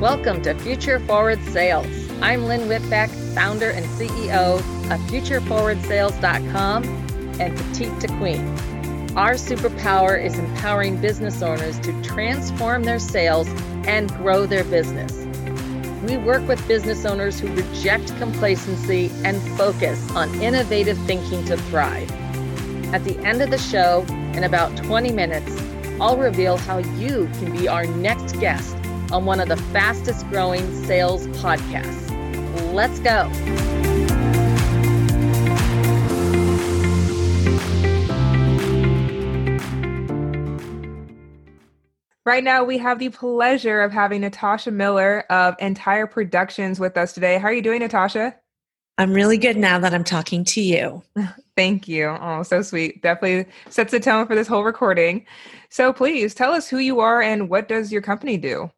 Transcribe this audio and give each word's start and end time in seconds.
Welcome 0.00 0.42
to 0.42 0.54
Future 0.54 0.98
Forward 1.00 1.42
Sales. 1.44 1.86
I'm 2.20 2.44
Lynn 2.46 2.62
Whitbeck, 2.62 3.08
founder 3.34 3.70
and 3.70 3.86
CEO 3.86 4.58
of 4.58 5.00
FutureForwardSales.com 5.10 6.84
and 7.40 7.56
Petite 7.56 8.00
to 8.00 8.08
Queen. 8.18 8.46
Our 9.16 9.34
superpower 9.34 10.22
is 10.24 10.38
empowering 10.38 11.00
business 11.00 11.42
owners 11.42 11.78
to 11.80 12.02
transform 12.02 12.84
their 12.84 12.98
sales 12.98 13.46
and 13.86 14.10
grow 14.16 14.46
their 14.46 14.64
business. 14.64 15.26
We 16.08 16.16
work 16.16 16.46
with 16.48 16.66
business 16.66 17.04
owners 17.04 17.38
who 17.38 17.48
reject 17.54 18.16
complacency 18.18 19.10
and 19.24 19.40
focus 19.58 20.10
on 20.12 20.34
innovative 20.42 20.98
thinking 21.06 21.44
to 21.44 21.56
thrive. 21.56 22.10
At 22.92 23.04
the 23.04 23.18
end 23.18 23.42
of 23.42 23.50
the 23.50 23.58
show, 23.58 24.04
in 24.34 24.44
about 24.44 24.76
20 24.78 25.12
minutes, 25.12 25.52
I'll 26.00 26.16
reveal 26.16 26.56
how 26.56 26.78
you 26.78 27.28
can 27.38 27.56
be 27.56 27.68
our 27.68 27.86
next 27.86 28.38
guest 28.40 28.76
on 29.12 29.24
one 29.24 29.40
of 29.40 29.48
the 29.48 29.56
fastest 29.56 30.26
growing 30.28 30.84
sales 30.84 31.26
podcasts. 31.28 32.10
Let's 32.72 32.98
go. 33.00 33.30
Right 42.24 42.44
now, 42.44 42.62
we 42.62 42.78
have 42.78 43.00
the 43.00 43.08
pleasure 43.08 43.80
of 43.80 43.90
having 43.90 44.20
Natasha 44.20 44.70
Miller 44.70 45.24
of 45.28 45.56
Entire 45.58 46.06
Productions 46.06 46.78
with 46.78 46.96
us 46.96 47.12
today. 47.12 47.36
How 47.36 47.48
are 47.48 47.52
you 47.52 47.62
doing, 47.62 47.80
Natasha? 47.80 48.36
I'm 48.96 49.12
really 49.12 49.38
good 49.38 49.56
now 49.56 49.80
that 49.80 49.92
I'm 49.92 50.04
talking 50.04 50.44
to 50.44 50.60
you. 50.60 51.02
Thank 51.56 51.86
you. 51.86 52.16
Oh, 52.20 52.42
so 52.42 52.62
sweet. 52.62 53.02
Definitely 53.02 53.52
sets 53.68 53.90
the 53.90 54.00
tone 54.00 54.26
for 54.26 54.34
this 54.34 54.48
whole 54.48 54.64
recording. 54.64 55.26
So 55.68 55.92
please 55.92 56.34
tell 56.34 56.52
us 56.52 56.68
who 56.68 56.78
you 56.78 57.00
are 57.00 57.20
and 57.20 57.48
what 57.48 57.68
does 57.68 57.92
your 57.92 58.02
company 58.02 58.38
do? 58.38 58.70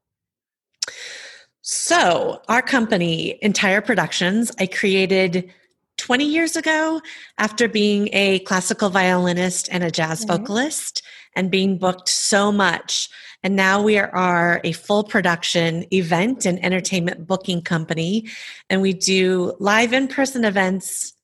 So, 1.67 2.43
our 2.49 2.61
company, 2.61 3.39
Entire 3.41 3.81
Productions, 3.81 4.53
I 4.59 4.67
created 4.67 5.51
20 5.97 6.25
years 6.25 6.57
ago 6.57 7.01
after 7.39 7.69
being 7.69 8.11
a 8.13 8.41
classical 8.41 8.91
violinist 8.91 9.69
and 9.71 9.83
a 9.83 9.91
jazz 9.91 10.27
mm-hmm. 10.27 10.37
vocalist 10.37 11.03
and 11.35 11.51
being 11.51 11.79
booked 11.79 12.09
so 12.09 12.53
much. 12.53 13.09
And 13.43 13.57
now 13.57 13.83
we 13.83 13.99
are 13.99 14.61
a 14.65 14.73
full 14.73 15.05
production 15.05 15.87
event 15.93 16.45
and 16.45 16.63
entertainment 16.65 17.27
booking 17.27 17.63
company. 17.63 18.29
And 18.69 18.83
we 18.83 18.93
do 18.93 19.55
live 19.59 19.93
in 19.93 20.09
person 20.09 20.45
events 20.45 21.15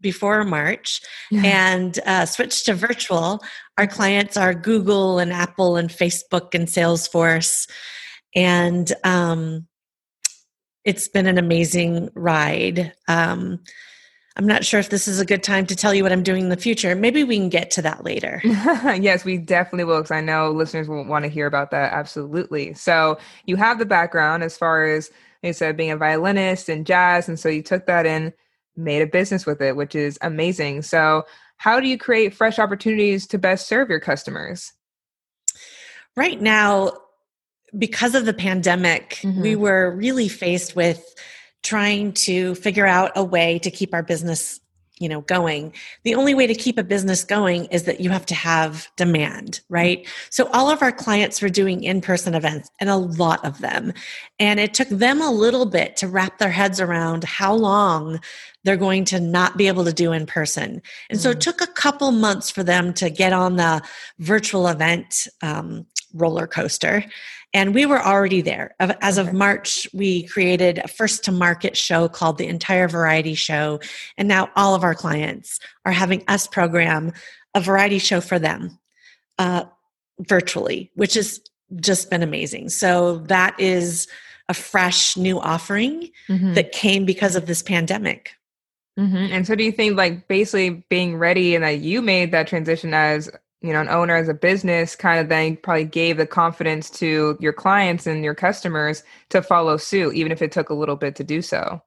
before 0.00 0.44
March 0.44 1.00
yeah. 1.30 1.42
and 1.44 1.98
uh, 2.06 2.26
switch 2.26 2.64
to 2.64 2.74
virtual. 2.74 3.40
Our 3.76 3.86
clients 3.86 4.36
are 4.36 4.54
Google 4.54 5.18
and 5.18 5.32
Apple 5.32 5.76
and 5.76 5.90
Facebook 5.90 6.54
and 6.54 6.68
Salesforce. 6.68 7.68
And 8.34 8.92
um, 9.04 9.66
it's 10.84 11.08
been 11.08 11.26
an 11.26 11.38
amazing 11.38 12.10
ride. 12.14 12.92
Um, 13.08 13.60
I'm 14.36 14.46
not 14.46 14.64
sure 14.64 14.78
if 14.78 14.90
this 14.90 15.08
is 15.08 15.18
a 15.18 15.24
good 15.24 15.42
time 15.42 15.66
to 15.66 15.74
tell 15.74 15.92
you 15.92 16.04
what 16.04 16.12
I'm 16.12 16.22
doing 16.22 16.44
in 16.44 16.48
the 16.48 16.56
future. 16.56 16.94
Maybe 16.94 17.24
we 17.24 17.36
can 17.36 17.48
get 17.48 17.72
to 17.72 17.82
that 17.82 18.04
later. 18.04 18.40
yes, 18.44 19.24
we 19.24 19.36
definitely 19.36 19.82
will, 19.82 19.98
because 19.98 20.12
I 20.12 20.20
know 20.20 20.52
listeners 20.52 20.88
will 20.88 21.04
want 21.04 21.24
to 21.24 21.28
hear 21.28 21.46
about 21.46 21.72
that. 21.72 21.92
Absolutely. 21.92 22.72
So 22.74 23.18
you 23.46 23.56
have 23.56 23.80
the 23.80 23.86
background 23.86 24.44
as 24.44 24.56
far 24.56 24.84
as 24.84 25.10
you 25.42 25.52
said, 25.52 25.76
being 25.76 25.90
a 25.90 25.96
violinist 25.96 26.68
and 26.68 26.86
jazz, 26.86 27.28
and 27.28 27.38
so 27.38 27.48
you 27.48 27.62
took 27.62 27.86
that 27.86 28.06
and 28.06 28.32
made 28.78 29.02
a 29.02 29.06
business 29.06 29.44
with 29.44 29.60
it, 29.60 29.76
which 29.76 29.94
is 29.94 30.18
amazing. 30.22 30.82
So 30.82 31.24
how 31.56 31.80
do 31.80 31.88
you 31.88 31.98
create 31.98 32.34
fresh 32.34 32.58
opportunities 32.58 33.26
to 33.28 33.38
best 33.38 33.66
serve 33.66 33.90
your 33.90 34.00
customers? 34.00 34.72
Right 36.16 36.40
now, 36.40 36.92
because 37.76 38.14
of 38.14 38.24
the 38.24 38.32
pandemic, 38.32 39.18
mm-hmm. 39.22 39.42
we 39.42 39.56
were 39.56 39.90
really 39.94 40.28
faced 40.28 40.74
with 40.74 41.14
trying 41.62 42.12
to 42.12 42.54
figure 42.54 42.86
out 42.86 43.12
a 43.16 43.24
way 43.24 43.58
to 43.58 43.70
keep 43.70 43.92
our 43.92 44.02
business 44.02 44.60
you 45.00 45.08
know 45.08 45.22
going. 45.22 45.72
The 46.04 46.14
only 46.14 46.34
way 46.34 46.46
to 46.46 46.54
keep 46.54 46.78
a 46.78 46.84
business 46.84 47.24
going 47.24 47.66
is 47.66 47.84
that 47.84 48.00
you 48.00 48.10
have 48.10 48.26
to 48.26 48.34
have 48.34 48.88
demand 48.96 49.60
right? 49.68 50.06
So 50.30 50.48
all 50.52 50.70
of 50.70 50.82
our 50.82 50.92
clients 50.92 51.42
were 51.42 51.48
doing 51.48 51.82
in-person 51.82 52.34
events 52.34 52.70
and 52.80 52.88
a 52.88 52.96
lot 52.96 53.44
of 53.44 53.58
them. 53.58 53.92
And 54.38 54.58
it 54.60 54.74
took 54.74 54.88
them 54.88 55.20
a 55.20 55.30
little 55.30 55.66
bit 55.66 55.96
to 55.98 56.08
wrap 56.08 56.38
their 56.38 56.50
heads 56.50 56.80
around 56.80 57.24
how 57.24 57.54
long 57.54 58.20
they're 58.64 58.76
going 58.76 59.04
to 59.06 59.20
not 59.20 59.56
be 59.56 59.68
able 59.68 59.84
to 59.84 59.92
do 59.92 60.12
in 60.12 60.26
person. 60.26 60.82
And 61.10 61.20
so 61.20 61.30
it 61.30 61.38
mm. 61.38 61.40
took 61.40 61.60
a 61.60 61.66
couple 61.66 62.10
months 62.12 62.50
for 62.50 62.62
them 62.62 62.92
to 62.94 63.10
get 63.10 63.32
on 63.32 63.56
the 63.56 63.82
virtual 64.18 64.68
event 64.68 65.28
um, 65.42 65.86
roller 66.14 66.46
coaster 66.46 67.04
and 67.54 67.74
we 67.74 67.86
were 67.86 68.00
already 68.00 68.42
there. 68.42 68.74
As 68.78 69.16
of 69.16 69.32
March, 69.32 69.88
we 69.94 70.24
created 70.24 70.78
a 70.78 70.88
first 70.88 71.24
to 71.24 71.32
market 71.32 71.76
show 71.76 72.08
called 72.08 72.36
the 72.36 72.46
Entire 72.46 72.88
Variety 72.88 73.34
Show. 73.34 73.80
And 74.18 74.28
now 74.28 74.50
all 74.54 74.74
of 74.74 74.84
our 74.84 74.94
clients 74.94 75.58
are 75.86 75.92
having 75.92 76.22
us 76.28 76.46
program 76.46 77.12
a 77.54 77.60
variety 77.60 77.98
show 77.98 78.20
for 78.20 78.38
them 78.38 78.78
uh, 79.38 79.64
virtually, 80.20 80.90
which 80.94 81.14
has 81.14 81.40
just 81.76 82.10
been 82.10 82.22
amazing. 82.22 82.68
So 82.68 83.18
that 83.28 83.58
is 83.58 84.08
a 84.48 84.54
fresh 84.54 85.16
new 85.16 85.40
offering 85.40 86.10
mm-hmm. 86.28 86.54
that 86.54 86.72
came 86.72 87.04
because 87.04 87.34
of 87.34 87.46
this 87.46 87.62
pandemic. 87.62 88.32
Mm-hmm. 88.98 89.32
And 89.32 89.46
so, 89.46 89.54
do 89.54 89.62
you 89.62 89.70
think, 89.70 89.96
like, 89.96 90.26
basically 90.26 90.84
being 90.90 91.18
ready 91.18 91.54
and 91.54 91.62
that 91.62 91.78
you 91.78 92.02
made 92.02 92.32
that 92.32 92.48
transition 92.48 92.92
as 92.92 93.30
you 93.60 93.72
know 93.72 93.80
an 93.80 93.88
owner 93.88 94.16
as 94.16 94.28
a 94.28 94.34
business 94.34 94.94
kind 94.94 95.20
of 95.20 95.28
then 95.28 95.56
probably 95.56 95.84
gave 95.84 96.16
the 96.16 96.26
confidence 96.26 96.90
to 96.90 97.36
your 97.40 97.52
clients 97.52 98.06
and 98.06 98.24
your 98.24 98.34
customers 98.34 99.02
to 99.30 99.42
follow 99.42 99.76
suit 99.76 100.14
even 100.14 100.32
if 100.32 100.42
it 100.42 100.52
took 100.52 100.70
a 100.70 100.74
little 100.74 100.96
bit 100.96 101.16
to 101.16 101.24
do 101.24 101.42
so 101.42 101.82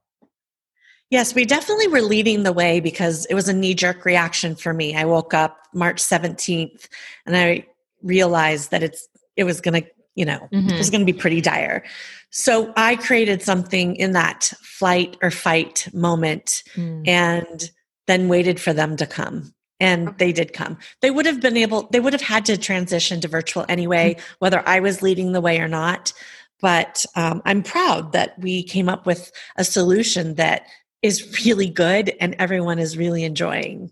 yes 1.10 1.34
we 1.34 1.46
definitely 1.46 1.88
were 1.88 2.02
leading 2.02 2.44
the 2.44 2.54
way 2.54 2.80
because 2.80 3.26
it 3.28 3.34
was 3.34 3.48
a 3.48 3.54
knee-jerk 3.54 4.06
reaction 4.06 4.56
for 4.56 4.74
me 4.74 4.96
i 4.96 5.06
woke 5.06 5.34
up 5.34 5.58
march 5.74 6.02
17th 6.02 6.88
and 7.26 7.36
i 7.36 7.66
realized 8.04 8.72
that 8.72 8.84
it's 8.84 9.08
it 9.36 9.44
was 9.44 9.62
going 9.62 9.82
to 9.82 9.90
you 10.16 10.26
know 10.26 10.48
mm-hmm. 10.52 10.70
it 10.70 10.78
was 10.78 10.90
going 10.90 11.06
to 11.06 11.12
be 11.12 11.18
pretty 11.18 11.40
dire 11.40 11.84
so 12.32 12.74
i 12.76 12.96
created 12.96 13.42
something 13.42 13.96
in 13.96 14.12
that 14.12 14.52
flight 14.62 15.16
or 15.22 15.32
fight 15.32 15.88
moment 15.94 16.64
mm. 16.76 17.08
and 17.08 17.72
then 18.08 18.28
waited 18.28 18.60
for 18.60 18.74
them 18.74 18.98
to 18.98 19.06
come 19.06 19.54
and 19.82 20.16
they 20.20 20.32
did 20.32 20.54
come. 20.54 20.78
They 21.02 21.12
would 21.12 21.26
have 21.26 21.42
been 21.42 21.58
able 21.58 21.90
they 21.92 22.00
would 22.00 22.14
have 22.14 22.22
had 22.22 22.46
to 22.46 22.58
transition 22.58 23.20
to 23.22 23.28
virtual 23.28 23.66
anyway 23.68 24.14
mm-hmm. 24.14 24.36
whether 24.40 24.64
i 24.68 24.80
was 24.80 25.02
leading 25.02 25.34
the 25.34 25.42
way 25.42 25.60
or 25.60 25.68
not. 25.68 26.14
But 26.62 27.06
um, 27.16 27.42
i'm 27.44 27.64
proud 27.64 28.14
that 28.14 28.40
we 28.40 28.64
came 28.64 28.88
up 28.88 29.06
with 29.06 29.32
a 29.58 29.66
solution 29.66 30.36
that 30.36 30.68
is 31.02 31.44
really 31.44 31.68
good 31.68 32.14
and 32.22 32.36
everyone 32.38 32.78
is 32.78 32.96
really 32.96 33.24
enjoying. 33.24 33.92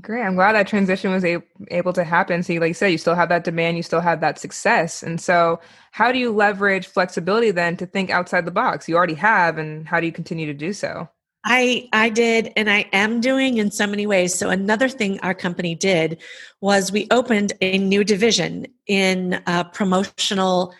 Great. 0.00 0.24
I'm 0.24 0.34
glad 0.34 0.54
that 0.54 0.66
transition 0.66 1.12
was 1.12 1.24
a- 1.24 1.40
able 1.70 1.92
to 1.92 2.02
happen. 2.02 2.42
See 2.42 2.58
like 2.58 2.68
you 2.68 2.74
said 2.74 2.88
you 2.88 2.98
still 2.98 3.14
have 3.14 3.28
that 3.28 3.44
demand 3.44 3.76
you 3.76 3.84
still 3.84 4.00
have 4.00 4.20
that 4.20 4.40
success. 4.40 5.04
And 5.04 5.20
so 5.20 5.60
how 5.92 6.10
do 6.10 6.18
you 6.18 6.32
leverage 6.32 6.88
flexibility 6.88 7.52
then 7.52 7.76
to 7.76 7.86
think 7.86 8.10
outside 8.10 8.44
the 8.44 8.50
box? 8.50 8.88
You 8.88 8.96
already 8.96 9.14
have 9.14 9.56
and 9.56 9.86
how 9.86 10.00
do 10.00 10.06
you 10.06 10.12
continue 10.12 10.46
to 10.46 10.54
do 10.54 10.72
so 10.72 11.08
I 11.44 11.88
I 11.92 12.08
did 12.08 12.52
and 12.56 12.70
I 12.70 12.88
am 12.92 13.20
doing 13.20 13.58
in 13.58 13.70
so 13.70 13.86
many 13.86 14.06
ways. 14.06 14.34
So 14.34 14.48
another 14.50 14.88
thing 14.88 15.20
our 15.20 15.34
company 15.34 15.74
did 15.74 16.22
was 16.60 16.90
we 16.90 17.06
opened 17.10 17.52
a 17.60 17.78
new 17.78 18.02
division 18.02 18.66
in 18.86 19.42
uh, 19.46 19.64
promotional 19.64 20.74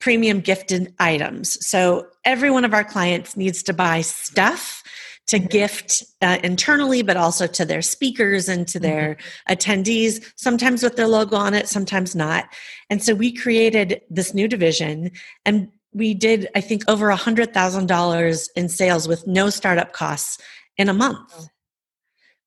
premium 0.00 0.40
gifted 0.40 0.92
items. 0.98 1.64
So 1.66 2.08
every 2.24 2.50
one 2.50 2.64
of 2.64 2.74
our 2.74 2.84
clients 2.84 3.36
needs 3.36 3.62
to 3.62 3.72
buy 3.72 4.00
stuff 4.00 4.82
to 5.28 5.38
mm-hmm. 5.38 5.46
gift 5.46 6.02
uh, 6.20 6.38
internally, 6.42 7.02
but 7.02 7.16
also 7.16 7.46
to 7.46 7.64
their 7.64 7.82
speakers 7.82 8.48
and 8.48 8.66
to 8.68 8.80
their 8.80 9.14
mm-hmm. 9.14 9.52
attendees, 9.52 10.32
sometimes 10.36 10.82
with 10.82 10.96
their 10.96 11.06
logo 11.06 11.36
on 11.36 11.54
it, 11.54 11.68
sometimes 11.68 12.14
not. 12.14 12.46
And 12.90 13.02
so 13.02 13.14
we 13.14 13.32
created 13.32 14.02
this 14.10 14.34
new 14.34 14.48
division 14.48 15.12
and 15.44 15.68
we 15.92 16.14
did, 16.14 16.48
I 16.54 16.60
think, 16.60 16.84
over 16.88 17.10
a 17.10 17.16
hundred 17.16 17.52
thousand 17.52 17.86
dollars 17.86 18.48
in 18.56 18.68
sales 18.68 19.06
with 19.06 19.26
no 19.26 19.50
startup 19.50 19.92
costs 19.92 20.38
in 20.76 20.88
a 20.88 20.94
month. 20.94 21.48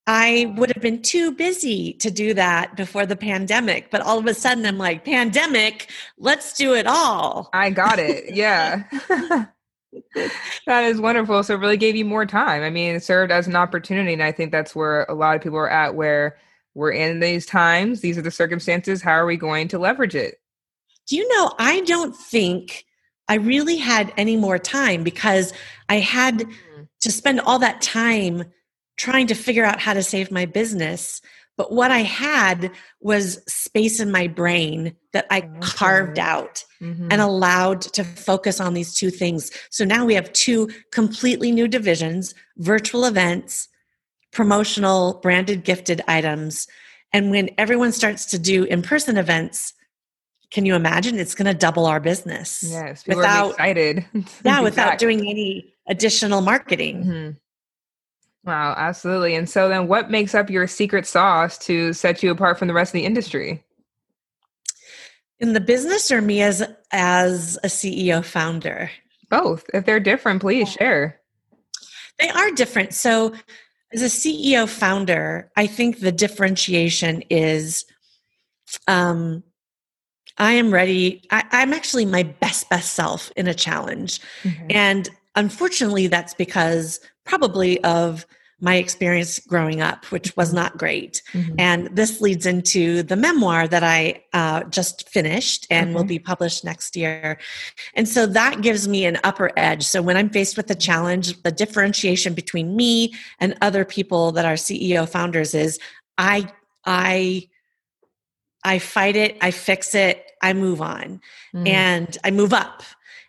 I 0.08 0.54
would 0.58 0.72
have 0.74 0.84
been 0.84 1.02
too 1.02 1.32
busy 1.32 1.94
to 1.94 2.12
do 2.12 2.36
that 2.36 2.76
before 2.76 3.08
the 3.08 3.16
pandemic, 3.16 3.90
but 3.90 4.02
all 4.02 4.20
of 4.20 4.28
a 4.28 4.36
sudden 4.36 4.66
I'm 4.66 4.78
like, 4.78 5.04
pandemic, 5.04 5.90
let's 6.20 6.54
do 6.54 6.76
it 6.76 6.86
all. 6.86 7.50
I 7.54 7.72
got 7.72 7.98
it. 7.98 8.36
Yeah. 8.36 8.84
that 10.68 10.84
is 10.84 11.02
wonderful. 11.02 11.42
So 11.42 11.56
it 11.56 11.60
really 11.60 11.78
gave 11.78 11.96
you 11.96 12.06
more 12.06 12.26
time. 12.26 12.62
I 12.62 12.70
mean, 12.70 12.96
it 12.96 13.04
served 13.04 13.32
as 13.32 13.48
an 13.48 13.56
opportunity. 13.56 14.14
And 14.14 14.22
I 14.22 14.32
think 14.32 14.52
that's 14.52 14.76
where 14.76 15.06
a 15.06 15.16
lot 15.16 15.36
of 15.36 15.42
people 15.42 15.58
are 15.58 15.70
at, 15.70 15.96
where 15.96 16.38
we're 16.76 16.92
in 16.92 17.20
these 17.20 17.48
times, 17.48 18.02
these 18.02 18.18
are 18.18 18.22
the 18.22 18.30
circumstances. 18.30 19.02
How 19.02 19.14
are 19.14 19.26
we 19.26 19.38
going 19.38 19.70
to 19.70 19.80
leverage 19.80 20.14
it? 20.14 20.36
Do 21.08 21.16
you 21.16 21.28
know, 21.30 21.54
I 21.58 21.82
don't 21.82 22.16
think 22.16 22.86
I 23.28 23.36
really 23.36 23.78
had 23.78 24.14
any 24.18 24.36
more 24.36 24.60
time 24.60 25.04
because 25.04 25.54
I 25.90 26.00
had 26.00 26.40
mm. 26.40 26.88
to 27.02 27.12
spend 27.12 27.40
all 27.42 27.60
that 27.60 27.82
time 27.82 28.46
trying 28.98 29.28
to 29.28 29.36
figure 29.36 29.66
out 29.66 29.80
how 29.80 29.94
to 29.94 30.04
save 30.04 30.32
my 30.32 30.46
business 30.46 31.22
But 31.58 31.72
what 31.72 31.92
I 31.92 32.00
had 32.00 32.72
was 33.00 33.42
space 33.48 34.00
in 34.00 34.12
my 34.12 34.28
brain 34.28 34.96
that 35.14 35.26
I 35.30 35.40
okay. 35.40 35.50
carved 35.62 36.20
out 36.20 36.64
mm-hmm. 36.82 37.08
and 37.10 37.22
allowed 37.22 37.82
to 37.82 38.04
focus 38.04 38.60
on 38.60 38.74
these 38.74 38.94
two 38.94 39.10
things. 39.10 39.52
So 39.70 39.86
now 39.86 40.06
we 40.06 40.16
have 40.16 40.32
two 40.34 40.70
completely 40.92 41.52
new 41.52 41.68
divisions 41.68 42.34
virtual 42.58 43.06
events, 43.06 43.70
promotional 44.34 45.20
branded 45.22 45.64
gifted 45.64 46.02
items. 46.08 46.68
And 47.14 47.32
when 47.32 47.50
everyone 47.58 47.94
starts 47.94 48.26
to 48.28 48.40
do 48.40 48.66
in 48.66 48.82
person 48.82 49.18
events, 49.18 49.74
can 50.56 50.66
you 50.66 50.74
imagine 50.74 51.20
it's 51.20 51.36
going 51.36 51.48
to 51.48 51.54
double 51.54 51.86
our 51.86 52.00
business? 52.00 52.64
Yes, 52.66 53.06
without 53.06 53.52
excited. 53.52 54.06
yeah, 54.46 54.62
without 54.62 54.98
doing 54.98 55.20
any 55.20 55.74
additional 55.86 56.40
marketing. 56.40 57.04
Mm-hmm. 57.04 58.50
Wow, 58.50 58.74
absolutely. 58.78 59.36
And 59.36 59.50
so 59.50 59.68
then 59.68 59.90
what 59.90 60.10
makes 60.10 60.34
up 60.34 60.50
your 60.50 60.66
secret 60.66 61.06
sauce 61.06 61.58
to 61.66 61.92
set 61.92 62.24
you 62.24 62.32
apart 62.32 62.58
from 62.58 62.70
the 62.70 62.74
rest 62.74 62.92
of 62.92 62.94
the 62.94 63.04
industry? 63.04 63.66
In 65.42 65.52
the 65.52 65.60
business 65.60 66.10
or 66.10 66.22
me 66.22 66.42
as 66.42 66.64
as 66.92 67.60
a 67.62 67.68
CEO 67.68 68.24
founder? 68.24 68.90
Both. 69.30 69.66
If 69.74 69.86
they're 69.86 70.00
different, 70.00 70.40
please 70.40 70.72
share. 70.72 71.20
They 72.18 72.30
are 72.30 72.52
different. 72.52 72.94
So 72.94 73.34
as 73.92 74.02
a 74.02 74.06
CEO 74.06 74.70
founder, 74.70 75.52
I 75.58 75.68
think 75.68 76.00
the 76.00 76.14
differentiation 76.14 77.24
is 77.24 77.84
um 78.88 79.44
I 80.38 80.54
am 80.54 80.74
ready. 80.74 81.24
I, 81.32 81.44
am 81.52 81.74
actually 81.74 82.06
my 82.06 82.24
best, 82.24 82.70
best 82.70 82.94
self 82.94 83.32
in 83.36 83.48
a 83.48 83.54
challenge. 83.54 84.20
Mm-hmm. 84.44 84.68
And 84.70 85.10
unfortunately, 85.36 86.08
that's 86.08 86.34
because 86.34 87.00
probably 87.24 87.82
of 87.84 88.26
my 88.62 88.76
experience 88.76 89.40
growing 89.40 89.82
up, 89.82 90.06
which 90.06 90.36
was 90.38 90.50
mm-hmm. 90.50 90.58
not 90.58 90.78
great. 90.78 91.22
Mm-hmm. 91.34 91.56
And 91.60 91.96
this 91.96 92.22
leads 92.22 92.46
into 92.46 93.04
the 93.04 93.16
memoir 93.16 93.68
that 93.68 93.84
I 93.84 94.24
uh, 94.34 94.64
just 94.66 95.10
finished 95.10 95.68
and 95.70 95.94
will 95.94 96.06
be 96.06 96.20
published 96.20 96.64
next 96.64 96.96
year. 96.96 97.38
And 97.96 98.08
so 98.08 98.26
that 98.28 98.62
gives 98.62 98.88
me 98.88 99.06
an 99.06 99.20
upper 99.24 99.52
edge. 99.58 99.84
So 99.84 100.02
when 100.02 100.16
I'm 100.16 100.30
faced 100.30 100.56
with 100.56 100.70
a 100.72 100.76
challenge, 100.76 101.42
the 101.44 101.52
differentiation 101.52 102.34
between 102.34 102.76
me 102.76 103.14
and 103.40 103.58
other 103.62 103.84
people 103.84 104.32
that 104.34 104.46
are 104.46 104.54
CEO 104.54 105.08
founders 105.08 105.54
is 105.54 105.78
I, 106.18 106.50
I, 106.86 107.50
I 108.66 108.80
fight 108.80 109.16
it, 109.16 109.38
I 109.42 109.52
fix 109.52 109.96
it, 109.96 110.32
I 110.42 110.54
move 110.54 110.82
on, 110.82 111.22
mm. 111.54 111.68
and 111.68 112.18
I 112.24 112.32
move 112.32 112.52
up. 112.52 112.84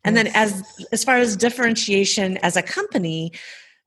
And 0.05 0.17
then 0.17 0.29
as 0.35 0.65
as 0.93 1.03
far 1.03 1.17
as 1.17 1.37
differentiation 1.37 2.37
as 2.39 2.57
a 2.57 2.63
company, 2.63 3.33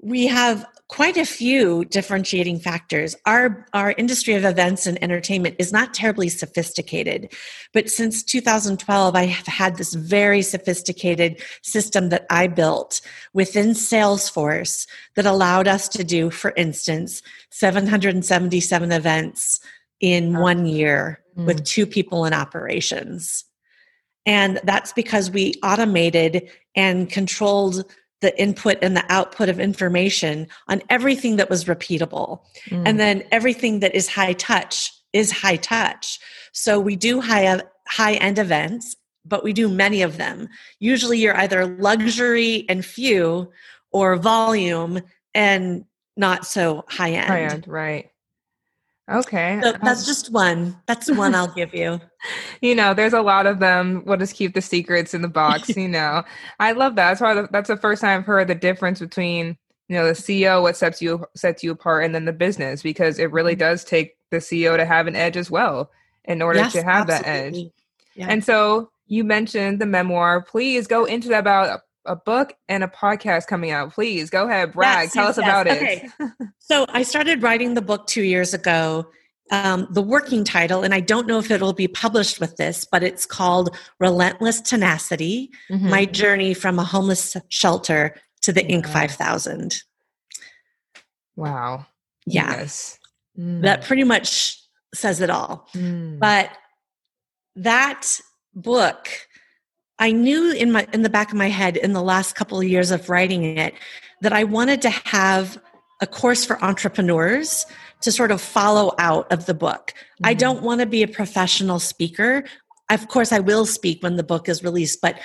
we 0.01 0.27
have 0.27 0.65
quite 0.89 1.17
a 1.17 1.25
few 1.25 1.85
differentiating 1.85 2.59
factors. 2.59 3.15
Our 3.25 3.65
our 3.73 3.91
industry 3.91 4.33
of 4.33 4.43
events 4.43 4.85
and 4.85 5.01
entertainment 5.03 5.55
is 5.59 5.71
not 5.71 5.93
terribly 5.93 6.27
sophisticated, 6.27 7.31
but 7.73 7.89
since 7.89 8.23
2012 8.23 9.15
I 9.15 9.25
have 9.27 9.47
had 9.47 9.77
this 9.77 9.93
very 9.93 10.41
sophisticated 10.41 11.41
system 11.61 12.09
that 12.09 12.25
I 12.29 12.47
built 12.47 13.01
within 13.33 13.69
Salesforce 13.69 14.87
that 15.15 15.25
allowed 15.25 15.67
us 15.67 15.87
to 15.89 16.03
do 16.03 16.31
for 16.31 16.53
instance 16.57 17.21
777 17.51 18.91
events 18.91 19.61
in 20.01 20.37
one 20.37 20.65
year 20.65 21.19
mm. 21.39 21.45
with 21.45 21.63
two 21.63 21.85
people 21.85 22.25
in 22.25 22.33
operations. 22.33 23.45
And 24.25 24.59
that's 24.63 24.93
because 24.93 25.31
we 25.31 25.53
automated 25.63 26.49
and 26.75 27.09
controlled 27.09 27.85
the 28.21 28.39
input 28.39 28.77
and 28.81 28.95
the 28.95 29.05
output 29.09 29.49
of 29.49 29.59
information 29.59 30.47
on 30.67 30.81
everything 30.89 31.37
that 31.37 31.49
was 31.49 31.65
repeatable. 31.65 32.41
Mm. 32.69 32.83
And 32.85 32.99
then 32.99 33.23
everything 33.31 33.79
that 33.79 33.95
is 33.95 34.07
high 34.07 34.33
touch 34.33 34.91
is 35.13 35.31
high 35.31 35.55
touch. 35.55 36.19
So 36.51 36.79
we 36.79 36.95
do 36.95 37.21
high 37.21 37.61
high 37.87 38.15
end 38.15 38.37
events, 38.37 38.95
but 39.25 39.43
we 39.43 39.53
do 39.53 39.69
many 39.69 40.01
of 40.01 40.17
them. 40.17 40.49
Usually 40.79 41.17
you're 41.17 41.37
either 41.37 41.65
luxury 41.65 42.65
and 42.69 42.85
few 42.85 43.51
or 43.91 44.15
volume 44.17 45.01
and 45.33 45.85
not 46.17 46.45
so 46.45 46.85
high 46.87 47.11
end. 47.11 47.27
High 47.27 47.43
end, 47.43 47.67
right. 47.67 48.11
Okay. 49.09 49.59
So 49.63 49.71
that's 49.71 50.01
um, 50.01 50.05
just 50.05 50.31
one. 50.31 50.77
That's 50.85 51.11
one 51.11 51.33
I'll 51.33 51.47
give 51.47 51.73
you. 51.73 51.99
you 52.61 52.75
know, 52.75 52.93
there's 52.93 53.13
a 53.13 53.21
lot 53.21 53.47
of 53.47 53.59
them. 53.59 54.03
We'll 54.05 54.17
just 54.17 54.35
keep 54.35 54.53
the 54.53 54.61
secrets 54.61 55.13
in 55.13 55.21
the 55.21 55.27
box, 55.27 55.69
you 55.77 55.87
know. 55.87 56.23
I 56.59 56.73
love 56.73 56.95
that. 56.95 57.09
That's 57.09 57.21
why 57.21 57.47
that's 57.51 57.69
the 57.69 57.77
first 57.77 58.01
time 58.01 58.19
I've 58.19 58.25
heard 58.25 58.47
the 58.47 58.55
difference 58.55 58.99
between, 58.99 59.57
you 59.87 59.95
know, 59.95 60.05
the 60.05 60.13
CEO, 60.13 60.61
what 60.61 60.77
sets 60.77 61.01
you 61.01 61.25
sets 61.35 61.63
you 61.63 61.71
apart, 61.71 62.05
and 62.05 62.13
then 62.13 62.25
the 62.25 62.33
business, 62.33 62.83
because 62.83 63.19
it 63.19 63.31
really 63.31 63.53
mm-hmm. 63.53 63.59
does 63.59 63.83
take 63.83 64.15
the 64.29 64.37
CEO 64.37 64.77
to 64.77 64.85
have 64.85 65.07
an 65.07 65.15
edge 65.15 65.37
as 65.37 65.49
well 65.49 65.89
in 66.25 66.41
order 66.41 66.59
yes, 66.59 66.73
to 66.73 66.83
have 66.83 67.09
absolutely. 67.09 67.23
that 67.23 67.57
edge. 67.57 67.71
Yeah. 68.15 68.27
And 68.29 68.43
so 68.43 68.91
you 69.07 69.23
mentioned 69.23 69.79
the 69.79 69.85
memoir. 69.87 70.41
Please 70.41 70.85
go 70.85 71.05
into 71.05 71.29
that 71.29 71.39
about 71.39 71.81
a 72.05 72.15
book 72.15 72.53
and 72.67 72.83
a 72.83 72.87
podcast 72.87 73.47
coming 73.47 73.71
out. 73.71 73.93
Please 73.93 74.29
go 74.29 74.47
ahead, 74.47 74.73
brag. 74.73 75.05
Yes, 75.05 75.13
Tell 75.13 75.25
yes, 75.25 75.37
us 75.37 75.43
about 75.43 75.67
it. 75.67 76.09
so 76.59 76.85
I 76.89 77.03
started 77.03 77.43
writing 77.43 77.73
the 77.73 77.81
book 77.81 78.07
two 78.07 78.23
years 78.23 78.53
ago. 78.53 79.09
Um, 79.51 79.87
the 79.89 80.01
working 80.03 80.43
title, 80.43 80.83
and 80.83 80.93
I 80.93 80.99
don't 80.99 81.25
know 81.25 81.39
if 81.39 81.49
it'll 81.49 81.73
be 81.73 81.87
published 81.87 82.39
with 82.39 82.57
this, 82.57 82.85
but 82.85 83.01
it's 83.01 83.25
called 83.25 83.75
Relentless 83.99 84.61
Tenacity 84.61 85.49
mm-hmm. 85.71 85.89
My 85.89 86.05
Journey 86.05 86.53
from 86.53 86.77
a 86.77 86.83
Homeless 86.83 87.35
Shelter 87.47 88.15
to 88.41 88.53
the 88.53 88.61
Inc. 88.61 88.85
5000. 88.85 89.81
Wow. 91.35 91.87
Yeah. 92.27 92.57
Yes. 92.57 92.99
Mm. 93.39 93.63
That 93.63 93.83
pretty 93.83 94.03
much 94.03 94.61
says 94.93 95.19
it 95.19 95.31
all. 95.31 95.67
Mm. 95.73 96.19
But 96.19 96.51
that 97.55 98.19
book 98.53 99.09
I 99.99 100.11
knew 100.11 100.51
in 100.51 100.71
my 100.71 100.87
in 100.93 101.03
the 101.03 101.09
back 101.09 101.29
of 101.29 101.37
my 101.37 101.49
head 101.49 101.77
in 101.77 101.93
the 101.93 102.01
last 102.01 102.33
couple 102.35 102.57
of 102.59 102.67
years 102.67 102.91
of 102.91 103.09
writing 103.09 103.57
it 103.57 103.73
that 104.21 104.33
I 104.33 104.45
wanted 104.45 104.81
to 104.83 104.89
have 104.89 105.61
a 106.01 106.07
course 106.07 106.45
for 106.45 106.61
entrepreneurs 106.63 107.65
to 108.01 108.11
sort 108.11 108.31
of 108.31 108.41
follow 108.41 108.93
out 108.97 109.31
of 109.31 109.45
the 109.45 109.53
book. 109.53 109.93
Mm-hmm. 109.93 110.25
I 110.25 110.33
don't 110.33 110.63
want 110.63 110.79
to 110.79 110.87
be 110.87 111.03
a 111.03 111.07
professional 111.07 111.79
speaker. 111.79 112.45
Of 112.89 113.09
course 113.09 113.31
I 113.31 113.39
will 113.39 113.65
speak 113.65 114.01
when 114.01 114.15
the 114.15 114.23
book 114.23 114.47
is 114.47 114.63
released, 114.63 115.01
but 115.01 115.19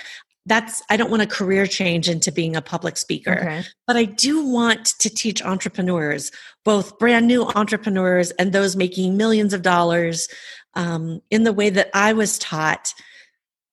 that's 0.47 0.83
I 0.91 0.97
don't 0.97 1.11
want 1.11 1.23
a 1.23 1.27
career 1.27 1.67
change 1.67 2.09
into 2.09 2.31
being 2.31 2.57
a 2.57 2.61
public 2.61 2.97
speaker. 2.97 3.39
Okay. 3.39 3.63
But 3.87 3.97
I 3.97 4.05
do 4.05 4.45
want 4.47 4.87
to 4.99 5.09
teach 5.09 5.43
entrepreneurs, 5.43 6.31
both 6.65 6.99
brand 6.99 7.27
new 7.27 7.47
entrepreneurs 7.55 8.31
and 8.33 8.53
those 8.53 8.77
making 8.77 9.17
millions 9.17 9.55
of 9.55 9.63
dollars 9.63 10.29
um, 10.75 11.21
in 11.31 11.45
the 11.45 11.53
way 11.53 11.71
that 11.71 11.89
I 11.95 12.13
was 12.13 12.39
taught 12.39 12.93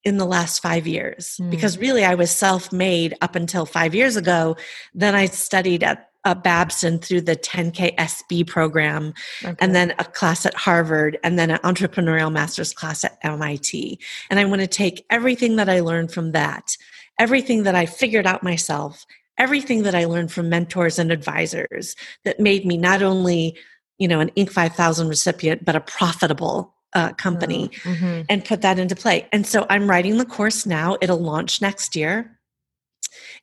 in 0.04 0.18
the 0.18 0.26
last 0.26 0.62
five 0.62 0.88
years 0.88 1.38
mm. 1.42 1.50
because 1.52 1.78
really 1.78 2.04
I 2.04 2.16
was 2.16 2.32
self 2.32 2.72
made 2.72 3.16
up 3.22 3.36
until 3.36 3.66
five 3.66 3.94
years 3.94 4.16
ago. 4.16 4.58
Then 4.94 5.16
I 5.16 5.26
studied 5.26 5.84
at 5.84 6.12
uh, 6.24 6.36
Babson 6.36 7.00
through 7.00 7.22
the 7.22 7.36
10K 7.36 7.96
SB 7.96 8.48
program, 8.48 9.14
okay. 9.44 9.56
and 9.60 9.74
then 9.74 9.94
a 9.98 10.04
class 10.04 10.46
at 10.46 10.54
Harvard, 10.54 11.18
and 11.24 11.38
then 11.38 11.50
an 11.50 11.58
entrepreneurial 11.60 12.32
master's 12.32 12.74
class 12.74 13.04
at 13.04 13.18
MIT. 13.24 14.00
And 14.30 14.40
I 14.40 14.46
want 14.46 14.62
to 14.62 14.68
take 14.68 15.06
everything 15.10 15.56
that 15.56 15.70
I 15.70 15.80
learned 15.80 16.12
from 16.12 16.32
that, 16.34 16.78
everything 17.20 17.64
that 17.64 17.76
I 17.76 17.86
figured 17.88 18.28
out 18.28 18.44
myself, 18.44 19.06
everything 19.38 19.84
that 19.84 19.96
I 19.96 20.06
learned 20.06 20.32
from 20.32 20.50
mentors 20.50 21.00
and 21.00 21.12
advisors 21.12 21.96
that 22.24 22.40
made 22.40 22.66
me 22.66 22.78
not 22.78 23.02
only 23.02 23.58
you 23.98 24.08
know 24.08 24.20
an 24.20 24.32
Inc. 24.32 24.52
5000 24.52 25.08
recipient, 25.08 25.66
but 25.66 25.76
a 25.76 25.82
profitable 25.82 26.76
uh, 26.94 27.14
company 27.14 27.70
oh, 27.86 27.90
mm-hmm. 27.90 28.22
and 28.30 28.46
put 28.46 28.62
that 28.62 28.80
into 28.80 28.96
play. 28.96 29.28
And 29.32 29.46
so 29.46 29.66
I'm 29.70 29.90
writing 29.90 30.18
the 30.18 30.26
course 30.26 30.66
now. 30.66 30.98
It'll 31.02 31.20
launch 31.20 31.62
next 31.62 31.96
year. 31.96 32.38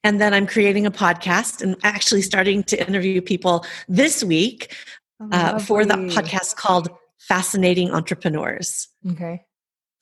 And 0.05 0.21
then 0.21 0.33
I'm 0.33 0.47
creating 0.47 0.87
a 0.87 0.91
podcast 0.91 1.61
and 1.63 1.77
actually 1.83 2.23
starting 2.23 2.63
to 2.65 2.87
interview 2.87 3.21
people 3.21 3.65
this 3.89 4.23
week 4.23 4.75
oh, 5.21 5.29
uh, 5.33 5.59
for 5.59 5.85
the 5.85 5.95
podcast 5.95 6.57
called 6.57 6.89
Fascinating 7.19 7.91
Entrepreneurs. 7.91 8.89
Okay. 9.11 9.43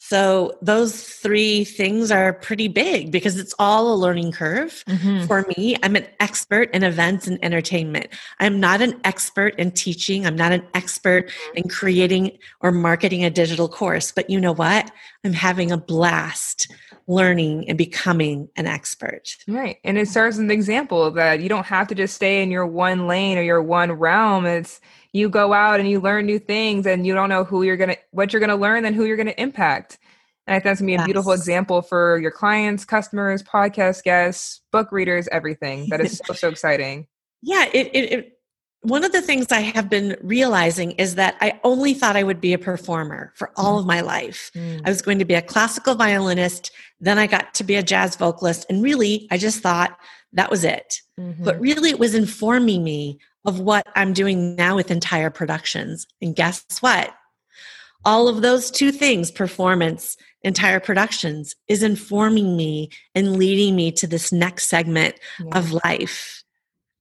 So 0.09 0.57
those 0.63 1.03
three 1.03 1.65
things 1.65 2.13
are 2.13 2.33
pretty 2.33 2.69
big 2.69 3.11
because 3.11 3.41
it's 3.41 3.53
all 3.59 3.93
a 3.93 3.97
learning 3.97 4.31
curve 4.31 4.85
mm-hmm. 4.87 5.27
for 5.27 5.45
me. 5.57 5.75
I'm 5.83 5.97
an 5.97 6.07
expert 6.21 6.71
in 6.73 6.85
events 6.85 7.27
and 7.27 7.45
entertainment. 7.45 8.07
I'm 8.39 8.61
not 8.61 8.81
an 8.81 9.01
expert 9.03 9.57
in 9.59 9.73
teaching. 9.73 10.25
I'm 10.25 10.37
not 10.37 10.53
an 10.53 10.65
expert 10.75 11.33
in 11.57 11.69
creating 11.69 12.39
or 12.61 12.71
marketing 12.71 13.25
a 13.25 13.31
digital 13.31 13.69
course, 13.69 14.13
but 14.13 14.31
you 14.31 14.41
know 14.41 14.53
what? 14.53 14.93
I'm 15.25 15.33
having 15.33 15.73
a 15.73 15.77
blast 15.77 16.73
learning 17.09 17.69
and 17.69 17.77
becoming 17.77 18.49
an 18.55 18.69
expert. 18.69 19.37
Right. 19.49 19.79
And 19.83 19.99
it 19.99 20.07
serves 20.07 20.37
as 20.37 20.41
an 20.41 20.53
example 20.53 21.11
that 21.13 21.41
you 21.41 21.49
don't 21.49 21.67
have 21.67 21.89
to 21.89 21.97
just 21.97 22.15
stay 22.15 22.45
in 22.45 22.53
your 22.53 22.67
one 22.67 23.09
lane 23.09 23.39
or 23.39 23.43
your 23.43 23.61
one 23.61 23.91
realm. 23.91 24.47
It's 24.47 24.81
you 25.17 25.29
go 25.29 25.53
out 25.53 25.81
and 25.81 25.89
you 25.89 26.01
learn 26.01 26.27
new 26.27 26.39
things 26.39 26.87
and 26.87 27.07
you 27.07 27.15
don't 27.15 27.29
know 27.29 27.45
who 27.45 27.63
you're 27.63 27.77
going 27.77 27.91
to 27.91 27.99
what 28.11 28.33
you're 28.33 28.41
going 28.41 28.51
to 28.51 28.57
learn 28.57 28.85
and 28.85 28.95
who 28.95 29.05
you're 29.05 29.17
going 29.17 29.27
to 29.27 29.41
impact 29.41 29.99
and 30.47 30.55
i 30.55 30.57
think 30.57 30.65
that's 30.65 30.81
going 30.81 30.93
to 30.93 30.99
be 30.99 31.03
a 31.03 31.05
beautiful 31.07 31.33
example 31.33 31.83
for 31.83 32.19
your 32.19 32.31
clients 32.31 32.85
customers 32.85 33.43
podcast 33.43 34.03
guests 34.03 34.61
book 34.73 34.93
readers 34.93 35.29
everything 35.33 35.89
that 35.89 36.01
is 36.01 36.21
so 36.25 36.35
so 36.35 36.49
exciting 36.49 37.07
yeah 37.43 37.65
it, 37.73 37.87
it, 37.95 38.13
it 38.13 38.33
one 38.83 39.03
of 39.03 39.11
the 39.11 39.23
things 39.23 39.51
I 39.51 39.61
have 39.61 39.91
been 39.91 40.17
realizing 40.23 40.93
is 40.93 41.17
that 41.17 41.37
I 41.41 41.59
only 41.65 41.93
thought 41.93 42.15
I 42.15 42.23
would 42.23 42.41
be 42.41 42.53
a 42.53 42.59
performer 42.59 43.33
for 43.35 43.51
all 43.57 43.81
of 43.81 43.87
my 43.87 44.01
life. 44.01 44.53
Mm. 44.55 44.83
I 44.85 44.89
was 44.89 45.03
going 45.03 45.19
to 45.19 45.25
be 45.25 45.35
a 45.35 45.43
classical 45.43 45.97
violinist, 45.97 46.71
then 47.01 47.19
I 47.19 47.27
got 47.27 47.53
to 47.55 47.65
be 47.65 47.75
a 47.75 47.83
jazz 47.83 48.15
vocalist, 48.15 48.65
and 48.69 48.85
really, 48.85 49.27
I 49.33 49.39
just 49.39 49.61
thought 49.61 49.99
that 50.35 50.53
was 50.53 50.63
it. 50.63 51.01
Mm-hmm. 51.19 51.43
But 51.43 51.59
really, 51.59 51.91
it 51.91 51.99
was 51.99 52.15
informing 52.15 52.85
me 52.85 53.19
of 53.47 53.61
what 53.61 53.87
I'm 53.95 54.13
doing 54.13 54.57
now 54.57 54.77
with 54.77 54.91
entire 54.91 55.31
productions. 55.31 56.07
And 56.21 56.35
guess 56.35 56.65
what? 56.81 57.15
All 58.05 58.29
of 58.29 58.43
those 58.43 58.71
two 58.71 58.93
things, 58.93 59.31
performance, 59.31 60.17
entire 60.43 60.81
productions, 60.81 61.57
is 61.69 61.83
informing 61.83 62.57
me 62.57 62.91
and 63.15 63.37
leading 63.37 63.75
me 63.75 63.91
to 63.93 64.07
this 64.07 64.33
next 64.33 64.69
segment 64.69 65.17
yeah. 65.41 65.59
of 65.59 65.73
life. 65.85 66.45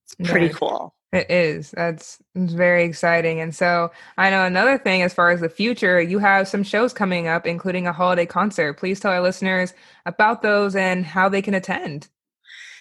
It's 0.04 0.30
pretty 0.30 0.46
yeah. 0.46 0.52
cool. 0.52 0.94
It 1.12 1.30
is. 1.30 1.70
That's 1.70 2.18
very 2.34 2.84
exciting. 2.84 3.40
And 3.40 3.54
so 3.54 3.90
I 4.18 4.30
know 4.30 4.44
another 4.44 4.76
thing 4.76 5.02
as 5.02 5.14
far 5.14 5.30
as 5.30 5.40
the 5.40 5.48
future, 5.48 6.00
you 6.00 6.18
have 6.18 6.48
some 6.48 6.64
shows 6.64 6.92
coming 6.92 7.28
up, 7.28 7.46
including 7.46 7.86
a 7.86 7.92
holiday 7.92 8.26
concert. 8.26 8.74
Please 8.74 8.98
tell 8.98 9.12
our 9.12 9.22
listeners 9.22 9.72
about 10.04 10.42
those 10.42 10.74
and 10.74 11.06
how 11.06 11.28
they 11.28 11.40
can 11.40 11.54
attend. 11.54 12.08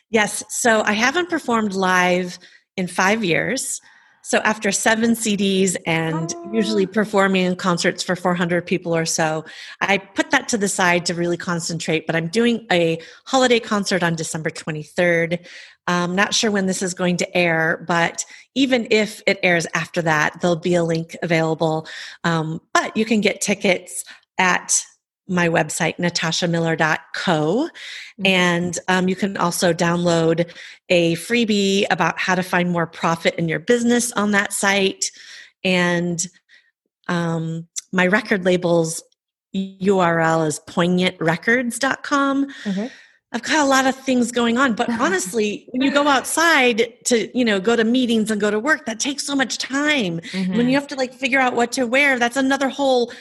Yes. 0.10 0.43
So 0.50 0.81
I 0.81 0.93
haven't 0.93 1.29
performed 1.29 1.74
live 1.74 2.39
in 2.77 2.88
five 2.88 3.24
years. 3.24 3.82
So 4.25 4.39
after 4.39 4.72
seven 4.72 5.12
CDs 5.12 5.77
and 5.86 6.34
oh. 6.36 6.51
usually 6.51 6.88
performing 6.88 7.46
in 7.46 7.55
concerts 7.55 8.01
for 8.01 8.15
400 8.15 8.65
people 8.65 8.96
or 8.96 9.05
so, 9.05 9.46
I 9.82 10.00
put 10.00 10.32
that 10.32 10.48
to 10.50 10.58
the 10.58 10.67
side 10.67 11.05
to 11.05 11.13
really 11.13 11.38
concentrate. 11.38 12.08
But 12.08 12.15
I'm 12.15 12.29
doing 12.29 12.65
a 12.72 13.00
holiday 13.25 13.60
concert 13.60 14.01
on 14.01 14.15
December 14.15 14.50
23rd. 14.50 15.46
I'm 15.86 16.15
not 16.15 16.34
sure 16.34 16.50
when 16.50 16.65
this 16.65 16.82
is 16.82 16.96
going 16.96 17.17
to 17.17 17.38
air, 17.38 17.86
but 17.88 18.25
even 18.55 18.88
if 18.89 19.22
it 19.27 19.39
airs 19.44 19.67
after 19.75 20.01
that, 20.01 20.41
there'll 20.41 20.55
be 20.55 20.74
a 20.74 20.84
link 20.84 21.15
available. 21.22 21.88
Um, 22.24 22.62
but 22.74 22.98
you 22.98 23.05
can 23.05 23.22
get 23.22 23.41
tickets 23.41 24.03
at 24.39 24.84
my 25.27 25.50
website, 25.50 25.98
natashamiller.co. 25.98 27.70
Mm-hmm. 27.70 28.25
And 28.25 28.79
um, 28.88 29.08
you 29.10 29.15
can 29.15 29.38
also 29.38 29.74
download 29.74 30.51
a 30.89 31.15
freebie 31.15 31.86
about 31.89 32.20
how 32.20 32.36
to 32.36 32.44
find 32.44 32.72
more 32.72 32.88
profit 32.88 33.36
in 33.36 33.50
your 33.50 33.60
business 33.60 34.12
on 34.12 34.32
that 34.32 34.53
site. 34.53 35.12
And 35.63 36.25
um, 37.08 37.67
my 37.91 38.08
record 38.08 38.46
label's 38.46 39.03
URL 39.55 40.48
is 40.48 40.60
poignantrecords.com. 40.67 42.46
Mm-hmm. 42.46 42.88
I've 43.32 43.44
got 43.44 43.65
a 43.65 43.67
lot 43.67 43.86
of 43.86 43.96
things 43.96 44.32
going 44.32 44.58
on, 44.58 44.75
but 44.75 44.89
honestly, 45.01 45.67
when 45.72 45.82
you 45.82 45.91
go 45.91 46.08
outside 46.08 46.94
to, 47.05 47.38
you 47.38 47.44
know, 47.44 47.60
go 47.60 47.75
to 47.75 47.84
meetings 47.84 48.32
and 48.32 48.39
go 48.39 48.50
to 48.50 48.60
work, 48.60 48.86
that 48.86 49.00
takes 49.00 49.25
so 49.25 49.36
much 49.36 49.58
time. 49.58 50.20
Mm-hmm. 50.20 50.55
When 50.55 50.70
you 50.70 50.75
have 50.75 50.88
to 50.88 50.96
like 50.96 51.13
figure 51.13 51.39
out 51.39 51.55
what 51.55 51.72
to 51.74 51.86
wear, 51.86 52.17
that's 52.20 52.38
another 52.38 52.70
whole 52.70 53.12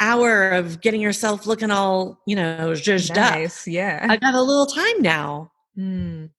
hour 0.00 0.50
of 0.50 0.80
getting 0.80 1.00
yourself 1.00 1.46
looking 1.46 1.70
all, 1.70 2.20
you 2.26 2.36
know, 2.36 2.72
zhuzhed 2.72 3.14
nice. 3.14 3.66
up. 3.66 3.72
Yeah. 3.72 4.06
I 4.08 4.16
got 4.16 4.34
a 4.34 4.42
little 4.42 4.66
time 4.66 5.02
now. 5.02 5.52
Mm. 5.76 6.30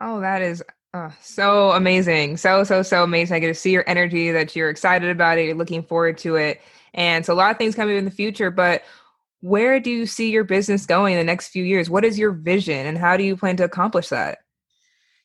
Oh, 0.00 0.20
that 0.20 0.42
is 0.42 0.62
uh, 0.94 1.10
so 1.20 1.72
amazing. 1.72 2.36
So, 2.36 2.64
so, 2.64 2.82
so 2.82 3.02
amazing. 3.02 3.36
I 3.36 3.38
get 3.40 3.48
to 3.48 3.54
see 3.54 3.72
your 3.72 3.84
energy 3.86 4.30
that 4.30 4.54
you're 4.56 4.70
excited 4.70 5.10
about 5.10 5.38
it. 5.38 5.46
You're 5.46 5.54
looking 5.54 5.82
forward 5.82 6.18
to 6.18 6.36
it. 6.36 6.60
And 6.94 7.24
so 7.24 7.32
a 7.32 7.36
lot 7.36 7.50
of 7.50 7.58
things 7.58 7.74
coming 7.74 7.96
in 7.96 8.04
the 8.04 8.10
future, 8.10 8.50
but 8.50 8.82
where 9.40 9.78
do 9.78 9.90
you 9.90 10.06
see 10.06 10.30
your 10.30 10.44
business 10.44 10.86
going 10.86 11.14
in 11.14 11.18
the 11.18 11.24
next 11.24 11.48
few 11.48 11.62
years? 11.62 11.90
What 11.90 12.04
is 12.04 12.18
your 12.18 12.32
vision 12.32 12.86
and 12.86 12.98
how 12.98 13.16
do 13.16 13.22
you 13.22 13.36
plan 13.36 13.56
to 13.58 13.64
accomplish 13.64 14.08
that? 14.08 14.38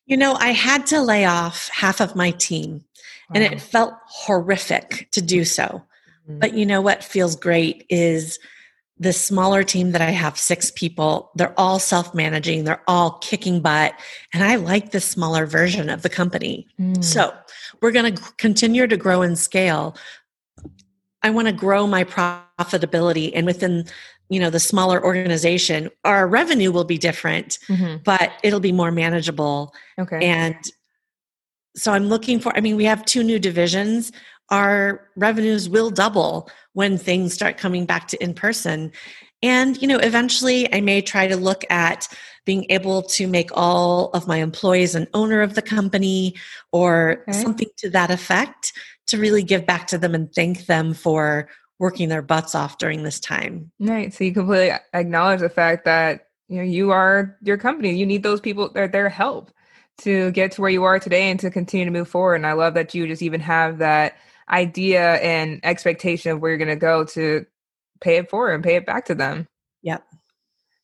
You 0.06 0.18
know, 0.18 0.34
I 0.34 0.50
had 0.50 0.86
to 0.88 1.02
lay 1.02 1.26
off 1.26 1.70
half 1.70 2.02
of 2.02 2.16
my 2.16 2.32
team 2.32 2.84
wow. 3.30 3.36
and 3.36 3.44
it 3.44 3.62
felt 3.62 3.94
horrific 4.06 5.08
to 5.12 5.22
do 5.22 5.46
so. 5.46 5.84
Mm-hmm. 6.30 6.40
But 6.40 6.54
you 6.54 6.66
know 6.66 6.82
what 6.82 7.04
feels 7.04 7.36
great 7.36 7.86
is 7.90 8.40
the 8.98 9.14
smaller 9.14 9.64
team 9.64 9.92
that 9.92 10.02
I 10.02 10.12
have, 10.12 10.38
six 10.38 10.72
people, 10.72 11.32
they're 11.36 11.58
all 11.60 11.80
self 11.80 12.14
managing, 12.14 12.64
they're 12.64 12.84
all 12.88 13.18
kicking 13.20 13.62
butt. 13.62 13.94
And 14.34 14.44
I 14.44 14.56
like 14.56 14.92
the 14.92 15.02
smaller 15.02 15.46
version 15.46 15.90
of 15.90 16.04
the 16.04 16.10
company. 16.10 16.68
Mm. 16.80 17.04
So 17.04 17.34
we're 17.82 17.92
going 17.92 18.16
to 18.16 18.22
continue 18.38 18.88
to 18.88 18.98
grow 18.98 19.22
and 19.22 19.38
scale. 19.38 19.98
I 21.24 21.30
want 21.30 21.48
to 21.48 21.54
grow 21.54 21.88
my 21.88 22.04
profitability 22.04 23.32
and 23.34 23.46
within 23.46 23.86
you 24.30 24.40
know 24.40 24.50
the 24.50 24.60
smaller 24.60 25.04
organization 25.04 25.90
our 26.06 26.28
revenue 26.28 26.72
will 26.72 26.86
be 26.86 26.98
different 26.98 27.60
mm-hmm. 27.68 27.98
but 28.04 28.32
it'll 28.42 28.60
be 28.60 28.72
more 28.72 28.92
manageable 28.92 29.74
okay 30.00 30.26
and 30.26 30.56
so 31.76 31.92
i'm 31.92 32.08
looking 32.08 32.40
for 32.40 32.56
i 32.56 32.62
mean 32.62 32.76
we 32.76 32.86
have 32.86 33.04
two 33.06 33.22
new 33.22 33.38
divisions 33.38 34.12
our 34.50 35.08
revenues 35.16 35.70
will 35.70 35.90
double 35.90 36.50
when 36.74 36.98
things 36.98 37.34
start 37.34 37.58
coming 37.58 37.86
back 37.86 38.08
to 38.10 38.24
in 38.24 38.34
person. 38.34 38.92
And, 39.42 39.82
you 39.82 39.88
know, 39.88 39.98
eventually 39.98 40.74
I 40.74 40.82
may 40.82 41.02
try 41.02 41.28
to 41.28 41.36
look 41.36 41.66
at 41.70 42.08
being 42.46 42.66
able 42.70 43.04
to 43.04 43.28
make 43.28 43.50
all 43.54 44.10
of 44.12 44.28
my 44.28 44.38
employees 44.38 44.96
an 44.96 45.08
owner 45.14 45.42
of 45.42 45.56
the 45.56 45.62
company 45.62 46.36
or 46.72 47.24
okay. 47.28 47.34
something 47.34 47.70
to 47.78 47.90
that 47.90 48.12
effect 48.12 48.74
to 49.08 49.18
really 49.18 49.44
give 49.44 49.66
back 49.66 49.88
to 49.88 49.98
them 49.98 50.16
and 50.16 50.34
thank 50.34 50.66
them 50.66 50.94
for 50.94 51.50
working 51.80 52.10
their 52.10 52.22
butts 52.22 52.56
off 52.56 52.78
during 52.78 53.04
this 53.04 53.20
time. 53.20 53.72
Right. 53.80 54.14
So 54.14 54.24
you 54.24 54.34
completely 54.34 54.72
acknowledge 54.94 55.42
the 55.42 55.50
fact 55.50 55.86
that 55.86 56.28
you 56.48 56.58
know 56.58 56.64
you 56.64 56.92
are 56.92 57.38
your 57.42 57.58
company. 57.58 57.96
You 57.96 58.06
need 58.06 58.24
those 58.24 58.40
people 58.40 58.72
their 58.72 58.88
their 58.88 59.10
help 59.10 59.52
to 60.00 60.32
get 60.32 60.52
to 60.54 60.62
where 60.62 60.70
you 60.70 60.84
are 60.84 61.00
today 61.00 61.30
and 61.30 61.40
to 61.40 61.50
continue 61.50 61.86
to 61.86 61.92
move 61.92 62.08
forward. 62.08 62.36
And 62.36 62.48
I 62.48 62.54
love 62.54 62.74
that 62.76 62.94
you 62.94 63.08
just 63.08 63.22
even 63.22 63.42
have 63.42 63.80
that 63.80 64.18
idea 64.54 65.16
and 65.16 65.60
expectation 65.64 66.32
of 66.32 66.40
where 66.40 66.52
you're 66.52 66.58
going 66.58 66.70
to 66.70 66.76
go 66.76 67.04
to 67.04 67.46
pay 68.00 68.18
it 68.18 68.30
forward 68.30 68.54
and 68.54 68.64
pay 68.64 68.76
it 68.76 68.86
back 68.86 69.06
to 69.06 69.16
them. 69.16 69.48
Yep. 69.82 70.04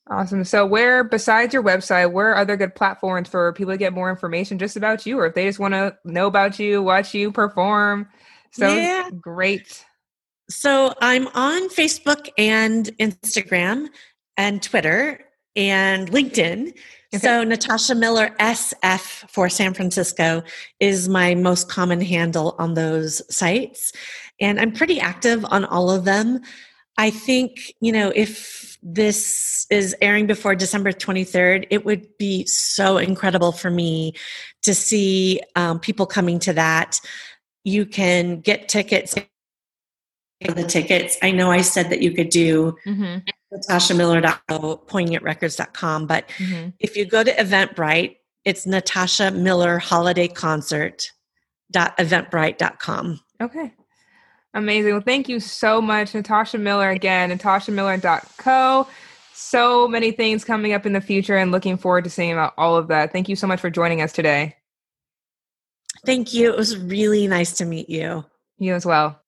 Awesome. 0.09 0.43
So, 0.43 0.65
where 0.65 1.03
besides 1.03 1.53
your 1.53 1.61
website, 1.61 2.11
where 2.11 2.31
are 2.31 2.37
other 2.37 2.57
good 2.57 2.73
platforms 2.73 3.29
for 3.29 3.53
people 3.53 3.73
to 3.73 3.77
get 3.77 3.93
more 3.93 4.09
information 4.09 4.57
just 4.57 4.75
about 4.75 5.05
you, 5.05 5.19
or 5.19 5.27
if 5.27 5.35
they 5.35 5.45
just 5.45 5.59
want 5.59 5.75
to 5.75 5.95
know 6.03 6.25
about 6.25 6.57
you, 6.57 6.81
watch 6.81 7.13
you 7.13 7.31
perform? 7.31 8.09
So 8.51 8.67
yeah. 8.67 9.11
great. 9.11 9.85
So, 10.49 10.95
I'm 10.99 11.27
on 11.27 11.69
Facebook 11.69 12.29
and 12.39 12.85
Instagram 12.97 13.89
and 14.35 14.63
Twitter 14.63 15.19
and 15.55 16.09
LinkedIn. 16.11 16.69
Okay. 17.13 17.17
So 17.17 17.43
Natasha 17.43 17.95
Miller 17.95 18.29
SF 18.39 19.29
for 19.29 19.49
San 19.49 19.73
Francisco 19.73 20.43
is 20.79 21.09
my 21.09 21.33
most 21.35 21.69
common 21.69 22.01
handle 22.01 22.55
on 22.59 22.75
those 22.75 23.21
sites. 23.33 23.91
And 24.39 24.59
I'm 24.59 24.71
pretty 24.71 24.99
active 24.99 25.43
on 25.45 25.65
all 25.65 25.89
of 25.89 26.05
them. 26.05 26.41
I 26.97 27.09
think, 27.09 27.73
you 27.81 27.91
know, 27.91 28.11
if 28.15 28.77
this 28.83 29.65
is 29.69 29.95
airing 30.01 30.27
before 30.27 30.55
December 30.55 30.91
23rd, 30.91 31.67
it 31.69 31.85
would 31.85 32.05
be 32.17 32.45
so 32.45 32.97
incredible 32.97 33.51
for 33.51 33.69
me 33.69 34.13
to 34.63 34.73
see 34.73 35.41
um, 35.55 35.79
people 35.79 36.05
coming 36.05 36.39
to 36.39 36.53
that. 36.53 36.99
You 37.63 37.85
can 37.85 38.39
get 38.41 38.69
tickets 38.69 39.15
the 40.41 40.63
tickets. 40.63 41.17
I 41.21 41.31
know 41.31 41.51
I 41.51 41.61
said 41.61 41.89
that 41.89 42.01
you 42.01 42.11
could 42.11 42.29
do 42.29 42.75
mm-hmm. 42.85 43.17
natashamiller.co, 43.53 44.83
poignantrecords.com, 44.87 46.07
but 46.07 46.27
mm-hmm. 46.37 46.69
if 46.79 46.95
you 46.95 47.05
go 47.05 47.23
to 47.23 47.33
Eventbrite, 47.33 48.17
it's 48.45 48.65
Natasha 48.65 49.31
Miller 49.31 49.79
Holiday 49.79 50.27
Concert 50.27 51.11
eventbrite.com. 51.73 53.19
Okay. 53.41 53.73
Amazing. 54.53 54.93
Well, 54.93 55.01
thank 55.01 55.29
you 55.29 55.39
so 55.39 55.81
much, 55.81 56.13
Natasha 56.13 56.57
Miller 56.57 56.89
again, 56.89 57.29
natashamiller.co. 57.29 58.87
So 59.33 59.87
many 59.87 60.11
things 60.11 60.43
coming 60.43 60.73
up 60.73 60.85
in 60.85 60.93
the 60.93 61.01
future 61.01 61.37
and 61.37 61.51
looking 61.51 61.77
forward 61.77 62.03
to 62.03 62.09
seeing 62.09 62.33
about 62.33 62.53
all 62.57 62.75
of 62.75 62.87
that. 62.87 63.13
Thank 63.13 63.29
you 63.29 63.35
so 63.35 63.47
much 63.47 63.61
for 63.61 63.69
joining 63.69 64.01
us 64.01 64.11
today. 64.11 64.55
Thank 66.05 66.33
you. 66.33 66.51
It 66.51 66.57
was 66.57 66.77
really 66.77 67.27
nice 67.27 67.53
to 67.57 67.65
meet 67.65 67.89
you. 67.89 68.25
You 68.57 68.73
as 68.73 68.85
well. 68.85 69.21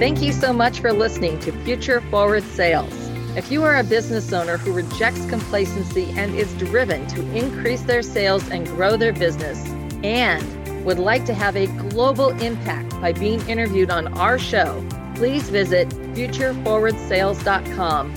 Thank 0.00 0.20
you 0.22 0.32
so 0.32 0.52
much 0.54 0.80
for 0.80 0.94
listening 0.94 1.38
to 1.40 1.52
Future 1.62 2.00
Forward 2.00 2.42
Sales. 2.42 2.90
If 3.36 3.52
you 3.52 3.62
are 3.64 3.76
a 3.76 3.84
business 3.84 4.32
owner 4.32 4.56
who 4.56 4.72
rejects 4.72 5.26
complacency 5.26 6.10
and 6.16 6.34
is 6.34 6.50
driven 6.54 7.06
to 7.08 7.20
increase 7.36 7.82
their 7.82 8.00
sales 8.00 8.48
and 8.48 8.66
grow 8.66 8.96
their 8.96 9.12
business, 9.12 9.62
and 10.02 10.86
would 10.86 10.98
like 10.98 11.26
to 11.26 11.34
have 11.34 11.54
a 11.54 11.66
global 11.90 12.30
impact 12.40 12.98
by 13.02 13.12
being 13.12 13.46
interviewed 13.46 13.90
on 13.90 14.08
our 14.14 14.38
show, 14.38 14.82
please 15.16 15.50
visit 15.50 15.90
futureforwardsales.com 16.14 18.14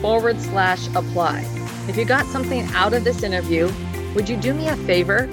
forward 0.00 0.40
slash 0.40 0.86
apply. 0.94 1.44
If 1.88 1.98
you 1.98 2.06
got 2.06 2.24
something 2.24 2.62
out 2.72 2.94
of 2.94 3.04
this 3.04 3.22
interview, 3.22 3.70
would 4.14 4.30
you 4.30 4.38
do 4.38 4.54
me 4.54 4.68
a 4.68 4.76
favor? 4.76 5.28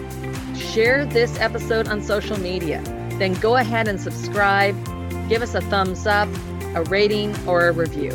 share 0.57 1.05
this 1.05 1.39
episode 1.39 1.87
on 1.87 2.01
social 2.01 2.37
media. 2.37 2.81
Then 3.17 3.33
go 3.35 3.55
ahead 3.55 3.87
and 3.87 3.97
subscribe, 3.99 4.75
give 5.29 5.41
us 5.41 5.55
a 5.55 5.62
thumbs 5.62 6.05
up, 6.05 6.29
a 6.75 6.84
rating, 6.84 7.36
or 7.48 7.67
a 7.67 7.72
review. 7.72 8.12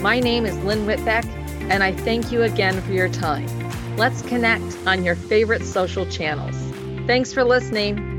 My 0.00 0.20
name 0.20 0.46
is 0.46 0.56
Lynn 0.64 0.86
Whitbeck, 0.86 1.24
and 1.70 1.82
I 1.82 1.92
thank 1.92 2.32
you 2.32 2.42
again 2.42 2.80
for 2.82 2.92
your 2.92 3.08
time. 3.08 3.48
Let's 3.96 4.22
connect 4.22 4.76
on 4.86 5.04
your 5.04 5.14
favorite 5.14 5.64
social 5.64 6.06
channels. 6.06 6.56
Thanks 7.06 7.32
for 7.32 7.44
listening. 7.44 8.11